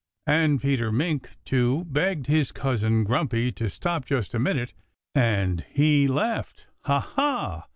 And 0.25 0.59
Peter 0.59 0.91
Mink 0.91 1.29
too 1.45 1.85
begged 1.85 2.25
his 2.25 2.51
cousin 2.51 3.03
Grumpy 3.03 3.51
to 3.51 3.69
stop 3.69 4.03
just 4.03 4.33
a 4.33 4.39
minute. 4.39 4.73
And 5.13 5.63
he 5.69 6.07
laughed, 6.07 6.65
"Ha, 6.85 6.99
ha!" 6.99 7.67